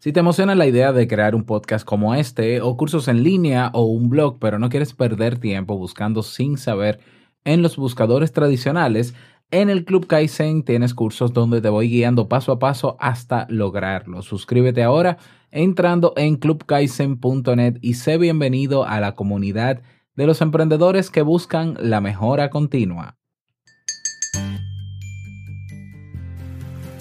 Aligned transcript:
Si 0.00 0.14
te 0.14 0.20
emociona 0.20 0.54
la 0.54 0.66
idea 0.66 0.94
de 0.94 1.06
crear 1.06 1.34
un 1.34 1.44
podcast 1.44 1.84
como 1.84 2.14
este, 2.14 2.62
o 2.62 2.74
cursos 2.74 3.06
en 3.06 3.22
línea, 3.22 3.70
o 3.74 3.82
un 3.82 4.08
blog, 4.08 4.38
pero 4.38 4.58
no 4.58 4.70
quieres 4.70 4.94
perder 4.94 5.38
tiempo 5.38 5.76
buscando 5.76 6.22
sin 6.22 6.56
saber 6.56 7.00
en 7.44 7.60
los 7.60 7.76
buscadores 7.76 8.32
tradicionales, 8.32 9.14
en 9.50 9.68
el 9.68 9.84
Club 9.84 10.06
Kaizen 10.06 10.62
tienes 10.62 10.94
cursos 10.94 11.34
donde 11.34 11.60
te 11.60 11.68
voy 11.68 11.90
guiando 11.90 12.30
paso 12.30 12.52
a 12.52 12.58
paso 12.58 12.96
hasta 12.98 13.46
lograrlo. 13.50 14.22
Suscríbete 14.22 14.82
ahora 14.82 15.18
entrando 15.50 16.14
en 16.16 16.36
clubkaizen.net 16.36 17.76
y 17.82 17.92
sé 17.92 18.16
bienvenido 18.16 18.86
a 18.86 19.00
la 19.00 19.14
comunidad 19.14 19.82
de 20.16 20.26
los 20.26 20.40
emprendedores 20.40 21.10
que 21.10 21.20
buscan 21.20 21.76
la 21.78 22.00
mejora 22.00 22.48
continua. 22.48 23.19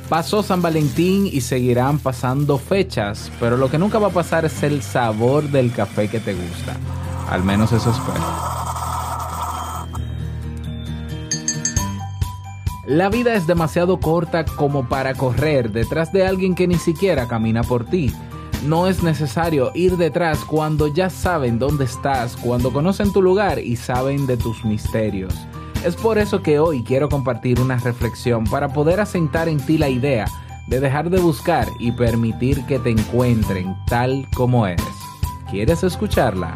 Pasó 0.10 0.42
San 0.42 0.64
Valentín 0.64 1.28
y 1.32 1.42
seguirán 1.42 2.00
pasando 2.00 2.58
fechas, 2.58 3.32
pero 3.40 3.58
lo 3.58 3.70
que 3.70 3.78
nunca 3.78 4.00
va 4.00 4.08
a 4.08 4.12
pasar 4.12 4.44
es 4.44 4.64
el 4.64 4.82
sabor 4.82 5.44
del 5.44 5.72
café 5.72 6.08
que 6.08 6.20
te 6.20 6.34
gusta. 6.34 6.76
Al 7.30 7.44
menos 7.44 7.72
eso 7.72 7.92
espero. 7.92 8.50
La 12.88 13.10
vida 13.10 13.36
es 13.36 13.46
demasiado 13.46 14.00
corta 14.00 14.46
como 14.46 14.90
para 14.90 15.14
correr 15.14 15.72
detrás 15.72 16.12
de 16.12 16.26
alguien 16.26 16.56
que 16.56 16.68
ni 16.68 16.80
siquiera 16.80 17.28
camina 17.28 17.62
por 17.62 17.86
ti. 17.86 18.12
No 18.66 18.88
es 18.88 19.04
necesario 19.04 19.72
ir 19.76 19.96
detrás 19.96 20.40
cuando 20.40 20.88
ya 20.88 21.12
saben 21.12 21.60
dónde 21.60 21.86
estás, 21.86 22.36
cuando 22.36 22.74
conocen 22.74 23.14
tu 23.14 23.22
lugar 23.22 23.60
y 23.60 23.76
saben 23.76 24.26
de 24.26 24.38
tus 24.38 24.66
misterios. 24.66 25.36
Es 25.86 25.96
por 25.96 26.18
eso 26.18 26.44
que 26.44 26.60
hoy 26.60 26.84
quiero 26.84 27.08
compartir 27.08 27.62
una 27.62 27.78
reflexión 27.78 28.44
para 28.44 28.68
poder 28.68 29.00
asentar 29.00 29.48
en 29.48 29.60
ti 29.66 29.78
la 29.78 29.88
idea 29.88 30.26
de 30.68 30.82
dejar 30.82 31.10
de 31.10 31.20
buscar 31.20 31.68
y 31.80 31.94
permitir 31.94 32.66
que 32.66 32.80
te 32.80 32.90
encuentren 32.92 33.76
tal 33.88 34.28
como 34.36 34.68
eres. 34.68 34.86
¿Quieres 35.50 35.84
escucharla? 35.84 36.54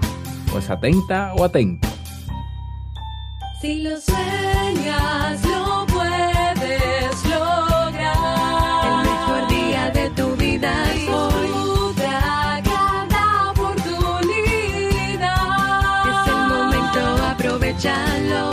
Pues 0.51 0.69
atenta 0.69 1.33
o 1.35 1.45
atento. 1.45 1.87
Si 3.61 3.81
lo 3.81 3.99
sueñas, 3.99 5.41
lo 5.45 5.85
puedes 5.87 7.25
lograr. 7.25 8.85
El 8.85 8.97
mejor 9.09 9.47
día 9.47 9.89
de 9.89 10.09
tu 10.09 10.35
vida 10.35 10.83
es 10.93 11.09
hoy. 11.09 11.47
Disfruta 11.47 12.61
cada 12.61 13.51
oportunidad. 13.51 15.23
Es 16.09 16.27
el 16.27 16.41
momento, 16.49 17.23
aprovechalo. 17.23 18.52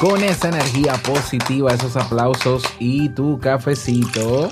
Con 0.00 0.22
esa 0.22 0.50
energía 0.50 0.94
positiva, 1.02 1.74
esos 1.74 1.96
aplausos 1.96 2.62
y 2.78 3.08
tu 3.08 3.40
cafecito. 3.40 4.48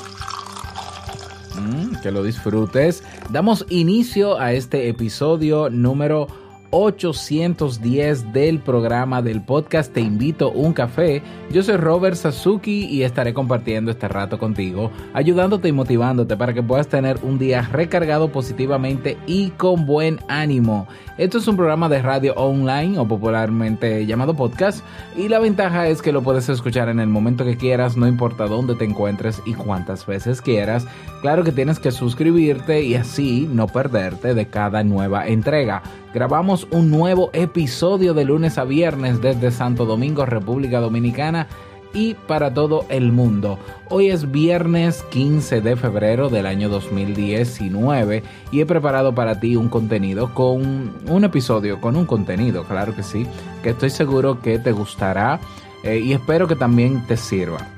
Mm, 1.54 2.00
que 2.02 2.10
lo 2.10 2.24
disfrutes. 2.24 3.04
Damos 3.30 3.64
inicio 3.68 4.40
a 4.40 4.52
este 4.52 4.88
episodio 4.88 5.70
número 5.70 6.26
810 6.70 8.32
del 8.32 8.58
programa 8.58 9.22
del 9.22 9.42
podcast 9.42 9.92
Te 9.92 10.00
invito 10.00 10.50
un 10.50 10.72
café. 10.72 11.22
Yo 11.50 11.62
soy 11.62 11.76
Robert 11.76 12.16
Sasuki 12.16 12.86
y 12.86 13.02
estaré 13.02 13.32
compartiendo 13.34 13.90
este 13.90 14.08
rato 14.08 14.38
contigo, 14.38 14.90
ayudándote 15.14 15.68
y 15.68 15.72
motivándote 15.72 16.36
para 16.36 16.54
que 16.54 16.62
puedas 16.62 16.88
tener 16.88 17.18
un 17.22 17.38
día 17.38 17.62
recargado 17.62 18.32
positivamente 18.32 19.16
y 19.26 19.50
con 19.50 19.86
buen 19.86 20.18
ánimo. 20.28 20.86
Esto 21.18 21.38
es 21.38 21.48
un 21.48 21.56
programa 21.56 21.88
de 21.88 22.02
radio 22.02 22.34
online 22.34 22.98
o 22.98 23.08
popularmente 23.08 24.04
llamado 24.04 24.34
podcast 24.34 24.84
y 25.16 25.28
la 25.28 25.38
ventaja 25.38 25.88
es 25.88 26.02
que 26.02 26.12
lo 26.12 26.22
puedes 26.22 26.48
escuchar 26.48 26.90
en 26.90 27.00
el 27.00 27.08
momento 27.08 27.44
que 27.44 27.56
quieras, 27.56 27.96
no 27.96 28.06
importa 28.06 28.46
dónde 28.46 28.74
te 28.74 28.84
encuentres 28.84 29.40
y 29.46 29.54
cuántas 29.54 30.04
veces 30.04 30.42
quieras. 30.42 30.86
Claro 31.22 31.42
que 31.42 31.52
tienes 31.52 31.78
que 31.78 31.90
suscribirte 31.90 32.82
y 32.82 32.96
así 32.96 33.48
no 33.50 33.66
perderte 33.66 34.34
de 34.34 34.46
cada 34.46 34.84
nueva 34.84 35.26
entrega. 35.26 35.82
Grabamos 36.16 36.55
un 36.64 36.90
nuevo 36.90 37.30
episodio 37.32 38.14
de 38.14 38.24
lunes 38.24 38.56
a 38.56 38.64
viernes 38.64 39.20
desde 39.20 39.50
Santo 39.50 39.84
Domingo, 39.84 40.24
República 40.24 40.80
Dominicana 40.80 41.48
y 41.92 42.14
para 42.14 42.54
todo 42.54 42.84
el 42.88 43.12
mundo. 43.12 43.58
Hoy 43.88 44.10
es 44.10 44.30
viernes 44.30 45.02
15 45.10 45.60
de 45.60 45.76
febrero 45.76 46.28
del 46.28 46.46
año 46.46 46.68
2019 46.68 48.22
y 48.52 48.60
he 48.60 48.66
preparado 48.66 49.14
para 49.14 49.40
ti 49.40 49.56
un 49.56 49.68
contenido 49.68 50.32
con 50.34 50.94
un 51.08 51.24
episodio, 51.24 51.80
con 51.80 51.96
un 51.96 52.06
contenido, 52.06 52.64
claro 52.64 52.94
que 52.94 53.02
sí, 53.02 53.26
que 53.62 53.70
estoy 53.70 53.90
seguro 53.90 54.40
que 54.40 54.58
te 54.58 54.72
gustará 54.72 55.40
eh, 55.82 55.98
y 55.98 56.12
espero 56.12 56.46
que 56.46 56.56
también 56.56 57.06
te 57.06 57.16
sirva. 57.16 57.75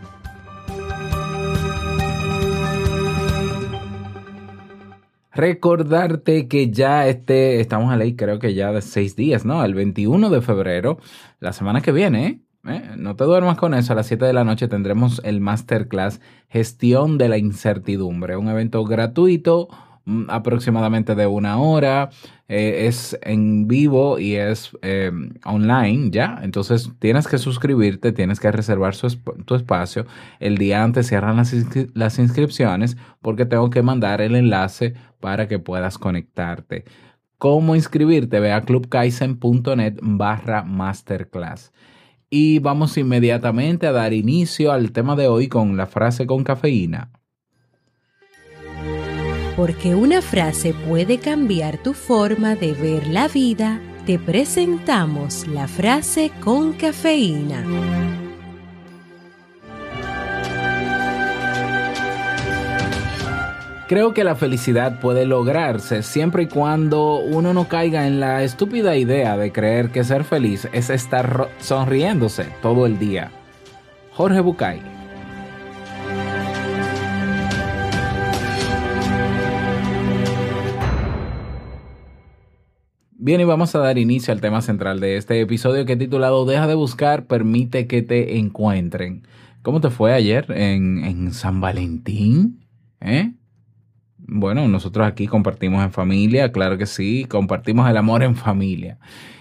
Recordarte 5.38 6.48
que 6.48 6.72
ya 6.72 7.06
este, 7.06 7.60
estamos 7.60 7.92
a 7.92 7.96
ley 7.96 8.16
creo 8.16 8.40
que 8.40 8.54
ya 8.54 8.72
de 8.72 8.82
seis 8.82 9.14
días, 9.14 9.44
¿no? 9.44 9.64
El 9.64 9.72
21 9.72 10.30
de 10.30 10.42
febrero, 10.42 10.98
la 11.38 11.52
semana 11.52 11.80
que 11.80 11.92
viene, 11.92 12.26
¿eh? 12.26 12.40
¿Eh? 12.66 12.82
No 12.96 13.14
te 13.14 13.22
duermas 13.22 13.56
con 13.56 13.72
eso, 13.72 13.92
a 13.92 13.96
las 13.96 14.08
7 14.08 14.24
de 14.24 14.32
la 14.32 14.42
noche 14.42 14.66
tendremos 14.66 15.20
el 15.22 15.40
Masterclass 15.40 16.20
Gestión 16.48 17.18
de 17.18 17.28
la 17.28 17.38
Incertidumbre, 17.38 18.36
un 18.36 18.48
evento 18.48 18.82
gratuito 18.82 19.68
aproximadamente 20.28 21.14
de 21.14 21.26
una 21.26 21.58
hora, 21.58 22.10
eh, 22.48 22.86
es 22.86 23.18
en 23.22 23.68
vivo 23.68 24.18
y 24.18 24.36
es 24.36 24.70
eh, 24.82 25.12
online 25.44 26.10
ya, 26.10 26.40
entonces 26.42 26.90
tienes 26.98 27.28
que 27.28 27.38
suscribirte, 27.38 28.12
tienes 28.12 28.40
que 28.40 28.50
reservar 28.50 28.94
tu 29.44 29.54
espacio, 29.54 30.06
el 30.40 30.56
día 30.56 30.82
antes 30.82 31.08
cierran 31.08 31.36
las, 31.36 31.54
las 31.94 32.18
inscripciones 32.18 32.96
porque 33.20 33.44
tengo 33.46 33.70
que 33.70 33.82
mandar 33.82 34.20
el 34.20 34.34
enlace 34.34 34.94
para 35.20 35.48
que 35.48 35.58
puedas 35.58 35.98
conectarte. 35.98 36.84
¿Cómo 37.38 37.76
inscribirte? 37.76 38.40
Ve 38.40 38.52
a 38.52 38.62
clubkaizen.net 38.62 39.98
barra 40.02 40.64
masterclass. 40.64 41.72
Y 42.30 42.58
vamos 42.58 42.98
inmediatamente 42.98 43.86
a 43.86 43.92
dar 43.92 44.12
inicio 44.12 44.72
al 44.72 44.92
tema 44.92 45.16
de 45.16 45.28
hoy 45.28 45.48
con 45.48 45.76
la 45.76 45.86
frase 45.86 46.26
con 46.26 46.44
cafeína. 46.44 47.10
Porque 49.58 49.96
una 49.96 50.22
frase 50.22 50.72
puede 50.72 51.18
cambiar 51.18 51.78
tu 51.78 51.92
forma 51.92 52.54
de 52.54 52.74
ver 52.74 53.08
la 53.08 53.26
vida, 53.26 53.80
te 54.06 54.16
presentamos 54.16 55.48
la 55.48 55.66
frase 55.66 56.30
con 56.40 56.74
cafeína. 56.74 57.64
Creo 63.88 64.14
que 64.14 64.22
la 64.22 64.36
felicidad 64.36 65.00
puede 65.00 65.26
lograrse 65.26 66.04
siempre 66.04 66.44
y 66.44 66.46
cuando 66.46 67.16
uno 67.16 67.52
no 67.52 67.66
caiga 67.66 68.06
en 68.06 68.20
la 68.20 68.44
estúpida 68.44 68.94
idea 68.94 69.36
de 69.36 69.50
creer 69.50 69.90
que 69.90 70.04
ser 70.04 70.22
feliz 70.22 70.68
es 70.72 70.88
estar 70.88 71.50
sonriéndose 71.58 72.46
todo 72.62 72.86
el 72.86 73.00
día. 73.00 73.32
Jorge 74.12 74.38
Bucay. 74.38 74.97
Bien, 83.20 83.40
y 83.40 83.44
vamos 83.44 83.74
a 83.74 83.80
dar 83.80 83.98
inicio 83.98 84.32
al 84.32 84.40
tema 84.40 84.62
central 84.62 85.00
de 85.00 85.16
este 85.16 85.40
episodio 85.40 85.84
que 85.84 85.94
he 85.94 85.96
titulado 85.96 86.46
Deja 86.46 86.68
de 86.68 86.76
buscar, 86.76 87.26
permite 87.26 87.88
que 87.88 88.00
te 88.00 88.38
encuentren. 88.38 89.26
¿Cómo 89.62 89.80
te 89.80 89.90
fue 89.90 90.12
ayer 90.12 90.46
en, 90.52 91.04
en 91.04 91.32
San 91.32 91.60
Valentín? 91.60 92.64
¿Eh? 93.00 93.32
Bueno, 94.18 94.68
nosotros 94.68 95.04
aquí 95.04 95.26
compartimos 95.26 95.82
en 95.82 95.90
familia, 95.90 96.52
claro 96.52 96.78
que 96.78 96.86
sí, 96.86 97.24
compartimos 97.24 97.90
el 97.90 97.96
amor 97.96 98.22
en 98.22 98.36
familia. 98.36 99.00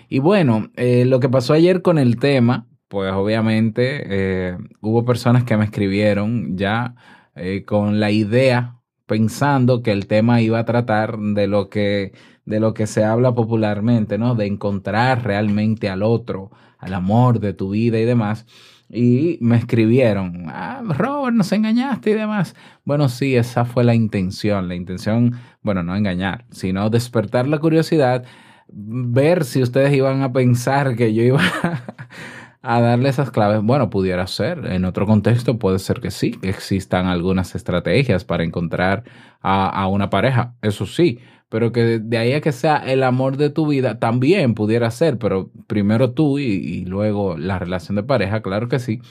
Y 0.09 0.17
bueno, 0.17 0.71
eh, 0.75 1.05
lo 1.05 1.19
que 1.19 1.29
pasó 1.29 1.53
ayer 1.53 1.83
con 1.83 1.99
el 1.99 2.17
tema, 2.17 2.65
pues 2.87 3.13
obviamente 3.13 4.05
eh, 4.07 4.57
hubo 4.81 5.05
personas 5.05 5.43
que 5.43 5.55
me 5.55 5.65
escribieron 5.65 6.57
ya 6.57 6.95
eh, 7.35 7.63
con 7.63 7.99
la 7.99 8.09
idea 8.09 8.76
pensando 9.07 9.81
que 9.81 9.91
el 9.91 10.05
tema 10.05 10.41
iba 10.41 10.59
a 10.59 10.65
tratar 10.65 11.17
de 11.17 11.47
lo 11.47 11.69
que, 11.69 12.13
de 12.45 12.59
lo 12.59 12.73
que 12.73 12.85
se 12.85 13.03
habla 13.03 13.33
popularmente, 13.33 14.17
¿no? 14.17 14.35
De 14.35 14.45
encontrar 14.45 15.23
realmente 15.23 15.89
al 15.89 16.03
otro, 16.03 16.51
al 16.77 16.93
amor 16.93 17.39
de 17.39 17.53
tu 17.53 17.71
vida 17.71 17.99
y 17.99 18.05
demás. 18.05 18.45
Y 18.89 19.37
me 19.41 19.57
escribieron, 19.57 20.45
ah, 20.49 20.81
Robert, 20.85 21.35
nos 21.35 21.51
engañaste 21.51 22.11
y 22.11 22.13
demás. 22.13 22.55
Bueno, 22.85 23.09
sí, 23.09 23.35
esa 23.35 23.65
fue 23.65 23.83
la 23.83 23.95
intención. 23.95 24.67
La 24.67 24.75
intención, 24.75 25.35
bueno, 25.61 25.83
no 25.83 25.95
engañar, 25.95 26.45
sino 26.51 26.89
despertar 26.89 27.47
la 27.47 27.59
curiosidad, 27.59 28.25
ver 28.69 29.45
si 29.45 29.61
ustedes 29.61 29.93
iban 29.93 30.21
a 30.21 30.31
pensar 30.31 30.95
que 30.95 31.13
yo 31.13 31.23
iba 31.23 31.41
a 32.61 32.81
darle 32.81 33.09
esas 33.09 33.31
claves. 33.31 33.61
Bueno, 33.61 33.89
pudiera 33.89 34.27
ser. 34.27 34.65
En 34.67 34.85
otro 34.85 35.05
contexto 35.05 35.57
puede 35.57 35.79
ser 35.79 36.01
que 36.01 36.11
sí, 36.11 36.31
que 36.31 36.49
existan 36.49 37.07
algunas 37.07 37.55
estrategias 37.55 38.23
para 38.25 38.43
encontrar 38.43 39.03
a, 39.41 39.69
a 39.69 39.87
una 39.87 40.09
pareja. 40.09 40.55
Eso 40.61 40.85
sí, 40.85 41.19
pero 41.49 41.71
que 41.71 41.99
de 41.99 42.17
ahí 42.17 42.33
a 42.33 42.41
que 42.41 42.51
sea 42.51 42.77
el 42.77 43.03
amor 43.03 43.37
de 43.37 43.49
tu 43.49 43.67
vida, 43.67 43.99
también 43.99 44.53
pudiera 44.53 44.91
ser, 44.91 45.17
pero 45.17 45.51
primero 45.67 46.11
tú 46.11 46.39
y, 46.39 46.85
luego 46.85 47.37
la 47.37 47.59
relación 47.59 47.95
de 47.95 48.03
pareja, 48.03 48.41
claro 48.41 48.67
que 48.67 48.79
sí. 48.79 49.01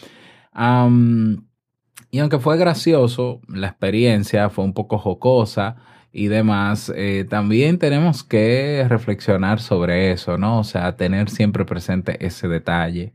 Y 2.11 2.19
aunque 2.19 2.39
fue 2.39 2.57
gracioso, 2.59 3.41
la 3.49 3.69
experiencia 3.69 4.51
fue 4.51 4.65
un 4.65 4.75
poco 4.75 4.99
jocosa 4.99 5.77
y 6.13 6.29
demás, 6.29 6.93
eh, 6.95 7.27
también 7.29 7.79
tenemos 7.79 8.23
que 8.25 8.87
reflexionar 8.89 9.61
sobre 9.61 10.13
eso, 10.13 10.39
¿no? 10.39 10.61
O 10.61 10.65
sea, 10.65 10.97
tener 10.97 11.31
siempre 11.31 11.65
presente 11.65 12.25
ese 12.25 12.49
detalle, 12.49 13.13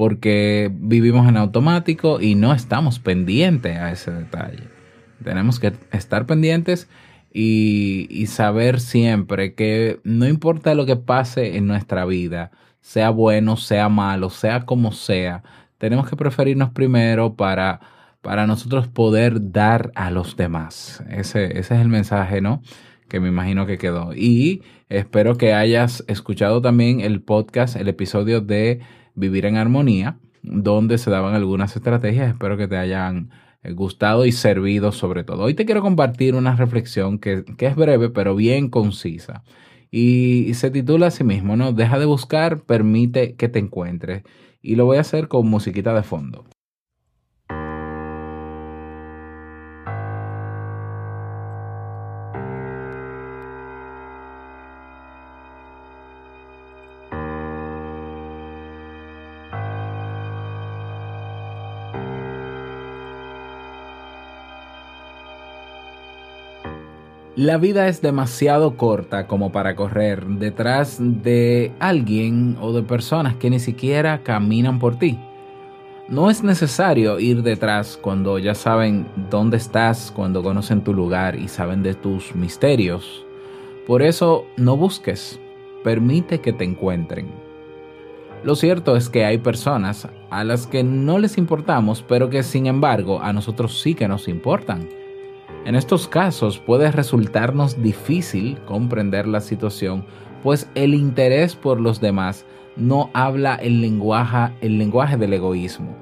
porque 0.00 0.70
vivimos 0.72 1.28
en 1.28 1.36
automático 1.36 2.22
y 2.22 2.34
no 2.34 2.54
estamos 2.54 2.98
pendientes 2.98 3.76
a 3.76 3.92
ese 3.92 4.10
detalle. 4.10 4.62
Tenemos 5.22 5.60
que 5.60 5.74
estar 5.92 6.24
pendientes 6.24 6.88
y, 7.30 8.24
saber 8.28 8.80
siempre 8.80 9.52
que 9.52 10.00
no 10.02 10.26
importa 10.26 10.74
lo 10.74 10.86
que 10.86 10.96
pase 10.96 11.58
en 11.58 11.66
nuestra 11.66 12.06
vida, 12.06 12.50
sea 12.80 13.10
bueno, 13.10 13.58
sea 13.58 13.90
malo, 13.90 14.30
sea 14.30 14.62
como 14.62 14.92
sea, 14.92 15.42
tenemos 15.76 16.08
que 16.08 16.16
preferirnos 16.16 16.70
primero 16.70 17.34
para, 17.34 17.80
para 18.22 18.46
nosotros 18.46 18.88
poder 18.88 19.52
dar 19.52 19.92
a 19.96 20.10
los 20.10 20.34
demás. 20.34 21.04
Ese, 21.10 21.58
ese 21.58 21.74
es 21.74 21.80
el 21.82 21.88
mensaje, 21.88 22.40
¿no? 22.40 22.62
Que 23.06 23.20
me 23.20 23.28
imagino 23.28 23.66
que 23.66 23.76
quedó. 23.76 24.14
Y 24.14 24.62
espero 24.88 25.36
que 25.36 25.52
hayas 25.52 26.04
escuchado 26.08 26.62
también 26.62 27.00
el 27.02 27.20
podcast, 27.20 27.76
el 27.76 27.88
episodio 27.88 28.40
de 28.40 28.80
Vivir 29.14 29.46
en 29.46 29.56
Armonía, 29.56 30.18
donde 30.42 30.98
se 30.98 31.10
daban 31.10 31.34
algunas 31.34 31.76
estrategias. 31.76 32.30
Espero 32.30 32.56
que 32.56 32.68
te 32.68 32.76
hayan 32.76 33.30
eh, 33.62 33.72
gustado 33.72 34.26
y 34.26 34.32
servido 34.32 34.92
sobre 34.92 35.24
todo. 35.24 35.44
Hoy 35.44 35.54
te 35.54 35.66
quiero 35.66 35.82
compartir 35.82 36.34
una 36.34 36.56
reflexión 36.56 37.18
que, 37.18 37.44
que 37.56 37.66
es 37.66 37.76
breve, 37.76 38.10
pero 38.10 38.34
bien 38.34 38.70
concisa. 38.70 39.44
Y, 39.90 40.44
y 40.48 40.54
se 40.54 40.70
titula 40.70 41.08
así 41.08 41.24
mismo, 41.24 41.56
¿no? 41.56 41.72
Deja 41.72 41.98
de 41.98 42.06
buscar, 42.06 42.62
permite 42.62 43.34
que 43.34 43.48
te 43.48 43.58
encuentres. 43.58 44.22
Y 44.62 44.76
lo 44.76 44.84
voy 44.84 44.98
a 44.98 45.02
hacer 45.02 45.28
con 45.28 45.48
musiquita 45.48 45.94
de 45.94 46.02
fondo. 46.02 46.44
La 67.36 67.58
vida 67.58 67.86
es 67.86 68.02
demasiado 68.02 68.76
corta 68.76 69.28
como 69.28 69.52
para 69.52 69.76
correr 69.76 70.26
detrás 70.26 70.98
de 71.00 71.72
alguien 71.78 72.56
o 72.60 72.72
de 72.72 72.82
personas 72.82 73.36
que 73.36 73.50
ni 73.50 73.60
siquiera 73.60 74.24
caminan 74.24 74.80
por 74.80 74.98
ti. 74.98 75.16
No 76.08 76.28
es 76.28 76.42
necesario 76.42 77.20
ir 77.20 77.44
detrás 77.44 77.96
cuando 77.96 78.40
ya 78.40 78.56
saben 78.56 79.06
dónde 79.30 79.58
estás, 79.58 80.10
cuando 80.10 80.42
conocen 80.42 80.82
tu 80.82 80.92
lugar 80.92 81.36
y 81.36 81.46
saben 81.46 81.84
de 81.84 81.94
tus 81.94 82.34
misterios. 82.34 83.24
Por 83.86 84.02
eso 84.02 84.44
no 84.56 84.76
busques, 84.76 85.38
permite 85.84 86.40
que 86.40 86.52
te 86.52 86.64
encuentren. 86.64 87.28
Lo 88.42 88.56
cierto 88.56 88.96
es 88.96 89.08
que 89.08 89.24
hay 89.24 89.38
personas 89.38 90.08
a 90.30 90.42
las 90.42 90.66
que 90.66 90.82
no 90.82 91.20
les 91.20 91.38
importamos, 91.38 92.02
pero 92.02 92.28
que 92.28 92.42
sin 92.42 92.66
embargo 92.66 93.22
a 93.22 93.32
nosotros 93.32 93.80
sí 93.80 93.94
que 93.94 94.08
nos 94.08 94.26
importan. 94.26 94.88
En 95.64 95.74
estos 95.74 96.08
casos 96.08 96.58
puede 96.58 96.90
resultarnos 96.90 97.82
difícil 97.82 98.58
comprender 98.66 99.26
la 99.26 99.40
situación, 99.40 100.04
pues 100.42 100.68
el 100.74 100.94
interés 100.94 101.54
por 101.54 101.80
los 101.80 102.00
demás 102.00 102.46
no 102.76 103.10
habla 103.12 103.56
el 103.56 103.80
lenguaje, 103.80 104.54
el 104.62 104.78
lenguaje 104.78 105.16
del 105.16 105.34
egoísmo. 105.34 105.94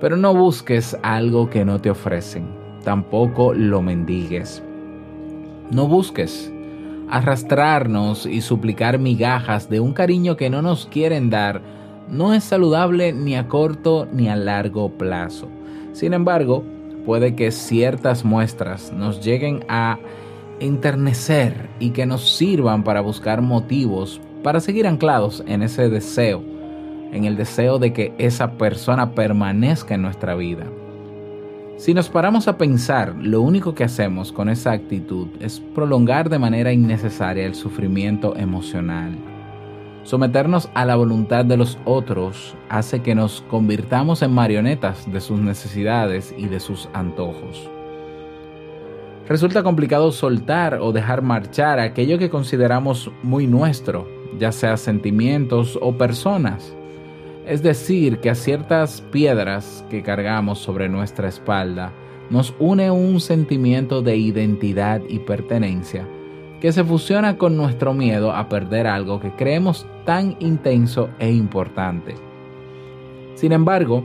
Pero 0.00 0.16
no 0.16 0.34
busques 0.34 0.96
algo 1.02 1.50
que 1.50 1.64
no 1.64 1.80
te 1.80 1.90
ofrecen, 1.90 2.46
tampoco 2.84 3.52
lo 3.52 3.82
mendigues. 3.82 4.62
No 5.70 5.88
busques 5.88 6.52
arrastrarnos 7.10 8.26
y 8.26 8.40
suplicar 8.40 8.98
migajas 8.98 9.68
de 9.68 9.80
un 9.80 9.92
cariño 9.92 10.36
que 10.36 10.50
no 10.50 10.62
nos 10.62 10.86
quieren 10.86 11.30
dar 11.30 11.60
no 12.08 12.34
es 12.34 12.44
saludable 12.44 13.12
ni 13.12 13.34
a 13.34 13.48
corto 13.48 14.06
ni 14.12 14.28
a 14.28 14.36
largo 14.36 14.90
plazo. 14.90 15.48
Sin 15.92 16.12
embargo, 16.12 16.64
puede 17.04 17.34
que 17.34 17.50
ciertas 17.50 18.24
muestras 18.24 18.92
nos 18.92 19.24
lleguen 19.24 19.64
a 19.68 19.98
enternecer 20.60 21.68
y 21.78 21.90
que 21.90 22.06
nos 22.06 22.36
sirvan 22.36 22.84
para 22.84 23.00
buscar 23.00 23.42
motivos 23.42 24.20
para 24.44 24.60
seguir 24.60 24.86
anclados 24.86 25.42
en 25.46 25.62
ese 25.62 25.88
deseo, 25.88 26.44
en 27.12 27.24
el 27.24 27.36
deseo 27.36 27.78
de 27.78 27.92
que 27.92 28.12
esa 28.18 28.52
persona 28.52 29.14
permanezca 29.14 29.94
en 29.94 30.02
nuestra 30.02 30.34
vida. 30.34 30.66
Si 31.76 31.92
nos 31.92 32.08
paramos 32.08 32.46
a 32.46 32.56
pensar, 32.56 33.16
lo 33.18 33.40
único 33.40 33.74
que 33.74 33.82
hacemos 33.82 34.30
con 34.30 34.48
esa 34.48 34.70
actitud 34.70 35.28
es 35.40 35.60
prolongar 35.74 36.28
de 36.28 36.38
manera 36.38 36.72
innecesaria 36.72 37.46
el 37.46 37.54
sufrimiento 37.54 38.36
emocional. 38.36 39.33
Someternos 40.04 40.68
a 40.74 40.84
la 40.84 40.96
voluntad 40.96 41.46
de 41.46 41.56
los 41.56 41.78
otros 41.86 42.54
hace 42.68 43.00
que 43.00 43.14
nos 43.14 43.40
convirtamos 43.48 44.20
en 44.20 44.32
marionetas 44.32 45.10
de 45.10 45.18
sus 45.18 45.40
necesidades 45.40 46.34
y 46.36 46.46
de 46.46 46.60
sus 46.60 46.90
antojos. 46.92 47.70
Resulta 49.26 49.62
complicado 49.62 50.12
soltar 50.12 50.78
o 50.82 50.92
dejar 50.92 51.22
marchar 51.22 51.78
aquello 51.78 52.18
que 52.18 52.28
consideramos 52.28 53.10
muy 53.22 53.46
nuestro, 53.46 54.06
ya 54.38 54.52
sea 54.52 54.76
sentimientos 54.76 55.78
o 55.80 55.96
personas. 55.96 56.76
Es 57.46 57.62
decir, 57.62 58.18
que 58.18 58.28
a 58.28 58.34
ciertas 58.34 59.00
piedras 59.10 59.86
que 59.88 60.02
cargamos 60.02 60.58
sobre 60.58 60.90
nuestra 60.90 61.28
espalda 61.28 61.92
nos 62.28 62.54
une 62.58 62.90
un 62.90 63.20
sentimiento 63.20 64.02
de 64.02 64.18
identidad 64.18 65.00
y 65.08 65.20
pertenencia 65.20 66.06
que 66.64 66.72
se 66.72 66.82
fusiona 66.82 67.36
con 67.36 67.58
nuestro 67.58 67.92
miedo 67.92 68.32
a 68.32 68.48
perder 68.48 68.86
algo 68.86 69.20
que 69.20 69.30
creemos 69.32 69.86
tan 70.06 70.34
intenso 70.38 71.10
e 71.18 71.30
importante. 71.30 72.14
Sin 73.34 73.52
embargo, 73.52 74.02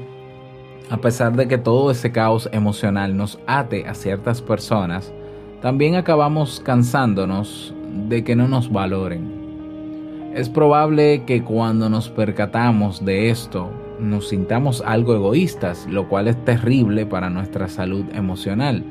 a 0.89 0.97
pesar 0.97 1.37
de 1.37 1.47
que 1.47 1.57
todo 1.57 1.89
ese 1.89 2.11
caos 2.11 2.49
emocional 2.51 3.15
nos 3.15 3.39
ate 3.47 3.87
a 3.87 3.93
ciertas 3.93 4.41
personas, 4.41 5.13
también 5.61 5.95
acabamos 5.95 6.59
cansándonos 6.59 7.73
de 8.09 8.25
que 8.25 8.35
no 8.35 8.49
nos 8.49 8.69
valoren. 8.69 10.33
Es 10.35 10.49
probable 10.49 11.23
que 11.23 11.41
cuando 11.41 11.89
nos 11.89 12.09
percatamos 12.09 13.05
de 13.05 13.29
esto 13.29 13.69
nos 14.01 14.27
sintamos 14.27 14.83
algo 14.85 15.15
egoístas, 15.15 15.87
lo 15.89 16.09
cual 16.09 16.27
es 16.27 16.43
terrible 16.43 17.05
para 17.05 17.29
nuestra 17.29 17.69
salud 17.69 18.03
emocional. 18.13 18.83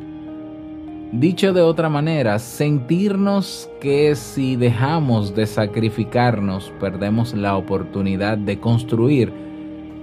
Dicho 1.12 1.54
de 1.54 1.62
otra 1.62 1.88
manera, 1.88 2.38
sentirnos 2.38 3.70
que 3.80 4.14
si 4.14 4.56
dejamos 4.56 5.34
de 5.34 5.46
sacrificarnos 5.46 6.70
perdemos 6.78 7.32
la 7.32 7.56
oportunidad 7.56 8.36
de 8.36 8.60
construir 8.60 9.32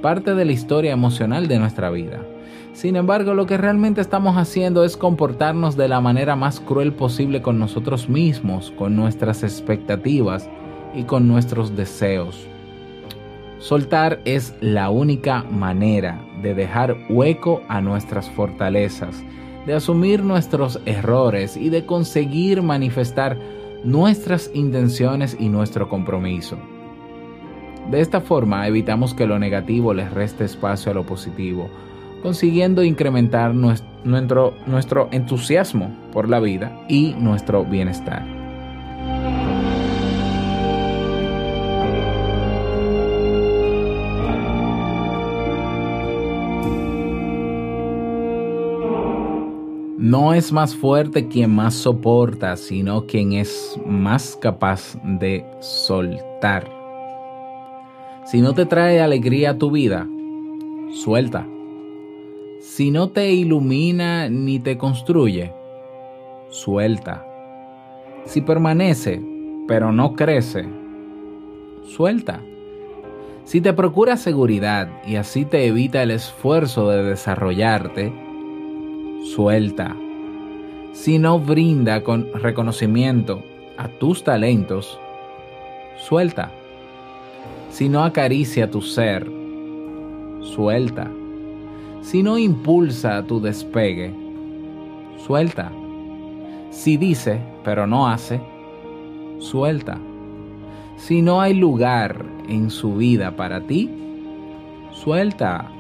parte 0.02 0.34
de 0.34 0.46
la 0.46 0.52
historia 0.52 0.94
emocional 0.94 1.48
de 1.48 1.60
nuestra 1.60 1.92
vida. 1.92 2.22
Sin 2.74 2.96
embargo, 2.96 3.36
lo 3.36 3.46
que 3.46 3.56
realmente 3.56 4.02
estamos 4.02 4.36
haciendo 4.36 4.84
es 4.84 4.98
comportarnos 4.98 5.78
de 5.78 5.88
la 5.90 6.02
manera 6.02 6.36
más 6.36 6.60
cruel 6.60 6.92
posible 6.92 7.44
con 7.44 7.60
nosotros 7.60 8.10
mismos, 8.10 8.72
con 8.72 8.96
nuestras 8.96 9.44
expectativas 9.44 10.50
y 10.96 11.04
con 11.04 11.28
nuestros 11.28 11.76
deseos. 11.76 12.48
Soltar 13.60 14.22
es 14.26 14.56
la 14.60 14.90
única 14.90 15.44
manera 15.52 16.20
de 16.42 16.56
dejar 16.56 16.98
hueco 17.10 17.62
a 17.68 17.80
nuestras 17.80 18.28
fortalezas 18.32 19.24
de 19.66 19.74
asumir 19.74 20.24
nuestros 20.24 20.80
errores 20.86 21.58
y 21.58 21.70
de 21.70 21.86
conseguir 21.86 22.62
manifestar 22.62 23.38
nuestras 23.84 24.52
intenciones 24.54 25.36
y 25.40 25.50
nuestro 25.50 25.90
compromiso. 25.90 26.58
De 27.90 28.02
esta 28.02 28.22
forma 28.22 28.68
evitamos 28.68 29.14
que 29.14 29.28
lo 29.28 29.38
negativo 29.38 29.94
les 29.94 30.12
reste 30.12 30.44
espacio 30.44 30.92
a 30.92 30.96
lo 30.96 31.06
positivo, 31.06 31.70
consiguiendo 32.24 32.84
incrementar 32.84 33.54
nues- 33.54 33.84
nuestro, 34.04 34.56
nuestro 34.66 35.08
entusiasmo 35.12 35.96
por 36.12 36.30
la 36.30 36.40
vida 36.40 36.84
y 36.88 37.14
nuestro 37.20 37.64
bienestar. 37.64 38.45
No 50.06 50.36
es 50.36 50.52
más 50.52 50.76
fuerte 50.76 51.28
quien 51.30 51.56
más 51.56 51.74
soporta, 51.74 52.58
sino 52.58 53.08
quien 53.08 53.34
es 53.34 53.76
más 53.88 54.38
capaz 54.40 54.96
de 55.04 55.44
soltar. 55.62 56.70
Si 58.24 58.40
no 58.40 58.54
te 58.54 58.68
trae 58.68 59.02
alegría 59.02 59.50
a 59.50 59.58
tu 59.58 59.72
vida, 59.72 60.08
suelta. 60.94 61.48
Si 62.62 62.92
no 62.92 63.10
te 63.10 63.32
ilumina 63.32 64.30
ni 64.30 64.60
te 64.60 64.78
construye, 64.78 65.52
suelta. 66.50 67.26
Si 68.26 68.42
permanece, 68.42 69.20
pero 69.68 69.92
no 69.92 70.14
crece, 70.14 70.68
suelta. 71.96 72.44
Si 73.44 73.60
te 73.60 73.74
procura 73.74 74.18
seguridad 74.18 74.88
y 75.08 75.16
así 75.16 75.46
te 75.46 75.66
evita 75.66 76.04
el 76.04 76.12
esfuerzo 76.12 76.92
de 76.92 77.02
desarrollarte, 77.02 78.25
suelta. 79.26 79.96
Si 80.94 81.18
no 81.18 81.40
brinda 81.40 82.04
con 82.04 82.28
reconocimiento 82.36 83.44
a 83.76 83.88
tus 83.88 84.24
talentos, 84.24 85.00
suelta. 85.98 86.52
Si 87.72 87.90
no 87.90 88.04
acaricia 88.04 88.70
tu 88.70 88.82
ser, 88.82 89.28
suelta. 90.42 91.10
Si 92.02 92.22
no 92.22 92.38
impulsa 92.38 93.26
tu 93.26 93.42
despegue, 93.42 94.14
suelta. 95.18 95.72
Si 96.70 96.96
dice, 96.96 97.42
pero 97.64 97.88
no 97.88 98.08
hace, 98.08 98.40
suelta. 99.40 99.98
Si 100.98 101.24
no 101.24 101.42
hay 101.42 101.56
lugar 101.56 102.24
en 102.48 102.70
su 102.70 102.96
vida 102.96 103.36
para 103.36 103.60
ti, 103.60 103.90
suelta. 104.92 105.72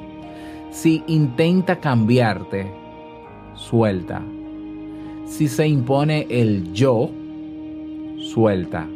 Si 0.71 1.03
intenta 1.07 1.79
cambiarte, 1.79 2.84
suelta. 3.55 4.21
Si 5.25 5.47
se 5.47 5.67
impone 5.67 6.27
el 6.29 6.73
yo, 6.73 7.09
suelta. 8.19 8.87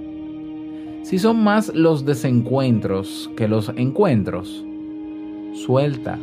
Si 1.04 1.18
son 1.18 1.44
más 1.44 1.74
los 1.74 2.06
desencuentros 2.06 3.32
que 3.36 3.48
los 3.48 3.70
encuentros, 3.70 4.64
suelta. 5.54 6.20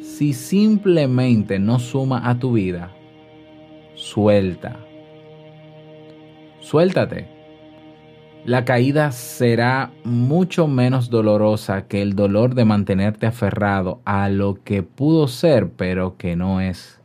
Si 0.00 0.32
simplemente 0.32 1.58
no 1.58 1.78
suma 1.78 2.28
a 2.28 2.38
tu 2.38 2.52
vida, 2.52 2.90
suelta. 3.94 4.78
Suéltate. 6.60 7.28
La 8.46 8.64
caída 8.64 9.10
será 9.10 9.90
mucho 10.04 10.66
menos 10.66 11.10
dolorosa 11.10 11.86
que 11.86 12.00
el 12.00 12.14
dolor 12.14 12.54
de 12.54 12.64
mantenerte 12.64 13.26
aferrado 13.26 14.00
a 14.04 14.28
lo 14.28 14.62
que 14.62 14.82
pudo 14.82 15.28
ser 15.28 15.70
pero 15.70 16.16
que 16.16 16.36
no 16.36 16.60
es. 16.60 17.00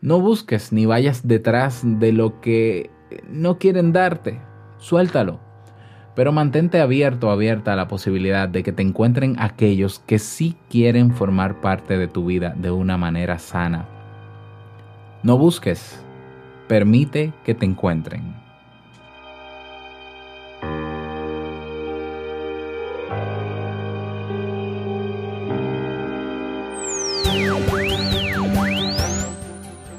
No 0.00 0.20
busques 0.20 0.72
ni 0.72 0.86
vayas 0.86 1.26
detrás 1.26 1.82
de 1.84 2.12
lo 2.12 2.40
que 2.40 2.90
no 3.28 3.58
quieren 3.58 3.92
darte. 3.92 4.40
Suéltalo. 4.78 5.40
Pero 6.14 6.32
mantente 6.32 6.80
abierto 6.80 7.30
abierta 7.30 7.72
a 7.72 7.76
la 7.76 7.88
posibilidad 7.88 8.48
de 8.48 8.62
que 8.62 8.72
te 8.72 8.82
encuentren 8.82 9.36
aquellos 9.38 9.98
que 10.00 10.18
sí 10.18 10.56
quieren 10.68 11.12
formar 11.12 11.60
parte 11.60 11.98
de 11.98 12.06
tu 12.06 12.26
vida 12.26 12.54
de 12.56 12.70
una 12.70 12.96
manera 12.96 13.38
sana. 13.38 13.88
No 15.24 15.36
busques. 15.36 16.00
Permite 16.68 17.32
que 17.44 17.54
te 17.54 17.66
encuentren. 17.66 18.37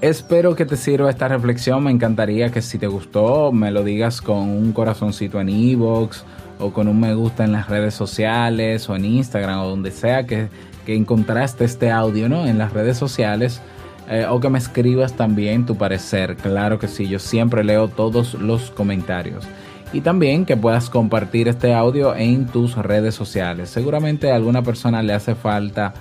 Espero 0.02 0.56
que 0.56 0.66
te 0.66 0.78
sirva 0.78 1.10
esta 1.10 1.28
reflexión. 1.28 1.84
Me 1.84 1.92
encantaría 1.92 2.52
que 2.52 2.62
si 2.62 2.78
te 2.78 2.88
gustó 2.88 3.52
me 3.52 3.70
lo 3.70 3.84
digas 3.84 4.22
con 4.22 4.50
un 4.50 4.72
corazoncito 4.72 5.42
en 5.42 5.50
iVoox 5.50 6.24
o 6.60 6.72
con 6.72 6.88
un 6.88 7.00
me 7.00 7.14
gusta 7.14 7.44
en 7.44 7.52
las 7.52 7.68
redes 7.68 7.96
sociales 7.96 8.90
o 8.90 8.96
en 8.96 9.04
Instagram 9.06 9.60
o 9.60 9.70
donde 9.70 9.92
sea 9.92 10.26
que, 10.26 10.48
que 10.86 10.96
encontraste 10.96 11.66
este 11.66 11.92
audio 11.92 12.30
¿no? 12.30 12.46
en 12.48 12.58
las 12.58 12.72
redes 12.72 12.98
sociales. 12.98 13.62
eh, 14.10 14.26
o 14.28 14.40
que 14.40 14.50
me 14.50 14.58
escribas 14.58 15.14
también 15.14 15.66
tu 15.66 15.76
parecer. 15.76 16.36
Claro 16.38 16.80
que 16.80 16.88
sí, 16.88 17.08
yo 17.08 17.20
siempre 17.20 17.64
leo 17.64 17.90
todos 17.90 18.34
los 18.36 18.72
comentarios. 18.72 19.46
Y 19.94 20.02
también 20.02 20.46
que 20.46 20.58
puedas 20.58 20.90
compartir 20.90 21.48
este 21.48 21.74
audio 21.74 22.16
en 22.16 22.48
tus 22.48 22.76
redes 22.76 23.16
sociales. 23.16 23.70
Seguramente 23.70 24.32
a 24.32 24.36
alguna 24.36 24.62
persona 24.64 25.04
le 25.04 25.14
hace 25.14 25.36
falta 25.36 25.94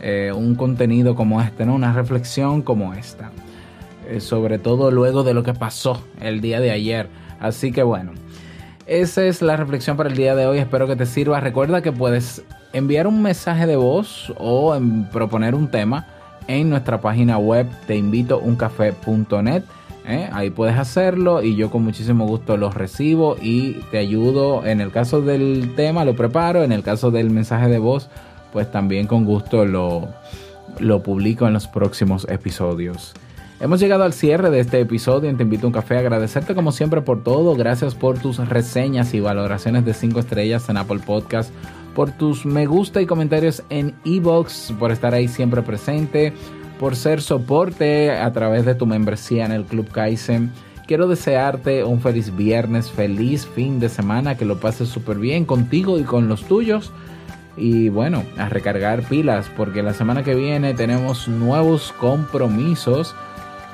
eh, 0.00 0.32
un 0.34 0.54
contenido 0.54 1.14
como 1.14 1.40
este, 1.40 1.66
¿no? 1.66 1.74
Una 1.74 1.92
reflexión 1.92 2.62
como 2.62 2.94
esta. 2.94 3.30
Eh, 4.08 4.20
sobre 4.20 4.58
todo 4.58 4.90
luego 4.90 5.22
de 5.22 5.34
lo 5.34 5.42
que 5.42 5.54
pasó 5.54 6.02
el 6.20 6.40
día 6.40 6.60
de 6.60 6.70
ayer. 6.70 7.08
Así 7.38 7.70
que 7.70 7.82
bueno, 7.82 8.12
esa 8.86 9.24
es 9.24 9.40
la 9.40 9.56
reflexión 9.56 9.96
para 9.96 10.08
el 10.08 10.16
día 10.16 10.34
de 10.34 10.46
hoy. 10.46 10.58
Espero 10.58 10.86
que 10.86 10.96
te 10.96 11.06
sirva. 11.06 11.38
Recuerda 11.38 11.80
que 11.80 11.92
puedes 11.92 12.42
enviar 12.72 13.06
un 13.06 13.22
mensaje 13.22 13.66
de 13.66 13.76
voz 13.76 14.32
o 14.38 14.74
en 14.74 15.04
proponer 15.10 15.54
un 15.54 15.68
tema 15.68 16.06
en 16.48 16.70
nuestra 16.70 17.00
página 17.00 17.38
web 17.38 17.68
teinvitouncafé.net. 17.86 19.62
¿eh? 20.08 20.28
Ahí 20.32 20.50
puedes 20.50 20.76
hacerlo 20.76 21.42
y 21.42 21.54
yo 21.54 21.70
con 21.70 21.84
muchísimo 21.84 22.26
gusto 22.26 22.56
los 22.56 22.74
recibo 22.74 23.36
y 23.40 23.74
te 23.92 23.98
ayudo. 23.98 24.66
En 24.66 24.80
el 24.80 24.90
caso 24.90 25.20
del 25.22 25.74
tema 25.76 26.04
lo 26.04 26.16
preparo, 26.16 26.64
en 26.64 26.72
el 26.72 26.82
caso 26.82 27.12
del 27.12 27.30
mensaje 27.30 27.68
de 27.68 27.78
voz 27.78 28.08
pues 28.52 28.70
también 28.70 29.06
con 29.06 29.24
gusto 29.24 29.64
lo, 29.64 30.08
lo 30.78 31.02
publico 31.02 31.46
en 31.46 31.52
los 31.52 31.66
próximos 31.66 32.26
episodios. 32.28 33.14
Hemos 33.60 33.78
llegado 33.78 34.04
al 34.04 34.14
cierre 34.14 34.48
de 34.48 34.60
este 34.60 34.80
episodio 34.80 35.28
en 35.28 35.36
Te 35.36 35.42
Invito 35.42 35.66
a 35.66 35.68
un 35.68 35.74
Café. 35.74 35.98
Agradecerte 35.98 36.54
como 36.54 36.72
siempre 36.72 37.02
por 37.02 37.22
todo. 37.22 37.54
Gracias 37.56 37.94
por 37.94 38.18
tus 38.18 38.38
reseñas 38.48 39.12
y 39.12 39.20
valoraciones 39.20 39.84
de 39.84 39.92
5 39.92 40.18
estrellas 40.20 40.66
en 40.70 40.78
Apple 40.78 41.00
Podcast. 41.04 41.52
Por 41.94 42.10
tus 42.10 42.46
me 42.46 42.64
gusta 42.64 43.02
y 43.02 43.06
comentarios 43.06 43.62
en 43.68 43.94
Evox. 44.06 44.72
Por 44.78 44.92
estar 44.92 45.12
ahí 45.12 45.28
siempre 45.28 45.60
presente. 45.60 46.32
Por 46.78 46.96
ser 46.96 47.20
soporte 47.20 48.10
a 48.12 48.32
través 48.32 48.64
de 48.64 48.74
tu 48.74 48.86
membresía 48.86 49.44
en 49.44 49.52
el 49.52 49.64
Club 49.64 49.90
Kaizen. 49.90 50.50
Quiero 50.86 51.06
desearte 51.06 51.84
un 51.84 52.00
feliz 52.00 52.34
viernes, 52.34 52.90
feliz 52.90 53.46
fin 53.46 53.78
de 53.78 53.90
semana. 53.90 54.38
Que 54.38 54.46
lo 54.46 54.58
pases 54.58 54.88
súper 54.88 55.18
bien 55.18 55.44
contigo 55.44 55.98
y 55.98 56.04
con 56.04 56.28
los 56.28 56.44
tuyos 56.44 56.92
y 57.60 57.90
bueno, 57.90 58.24
a 58.38 58.48
recargar 58.48 59.02
pilas 59.02 59.50
porque 59.54 59.82
la 59.82 59.92
semana 59.92 60.24
que 60.24 60.34
viene 60.34 60.72
tenemos 60.72 61.28
nuevos 61.28 61.92
compromisos 61.92 63.14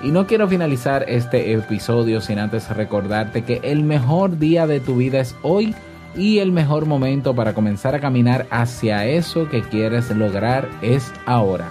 y 0.03 0.11
no 0.11 0.27
quiero 0.27 0.49
finalizar 0.49 1.05
este 1.09 1.53
episodio 1.53 2.21
sin 2.21 2.41
antes 2.41 2.69
recordarte 2.69 3.45
que 3.45 3.61
el 3.63 3.85
mejor 3.85 4.39
día 4.39 4.67
de 4.67 4.81
tu 4.81 4.97
vida 4.97 5.21
es 5.21 5.37
hoy 5.43 5.75
y 6.17 6.41
el 6.41 6.51
mejor 6.51 6.87
momento 6.87 7.35
para 7.35 7.55
comenzar 7.55 7.95
a 7.95 8.01
caminar 8.01 8.47
hacia 8.51 9.07
eso 9.07 9.49
que 9.49 9.63
quieres 9.63 10.11
lograr 10.11 10.69
es 10.83 11.13
ahora. 11.25 11.71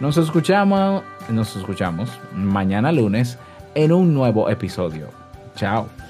Nos 0.00 0.16
escuchamos, 0.16 1.02
nos 1.28 1.54
escuchamos 1.54 2.08
mañana 2.34 2.92
lunes 2.92 3.38
en 3.74 3.92
un 3.92 4.14
nuevo 4.14 4.48
episodio. 4.48 5.08
Chao. 5.54 6.01